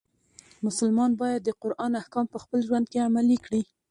[0.65, 3.61] مسلمان باید د قرآن احکام په خپل ژوند کې عملی کړي.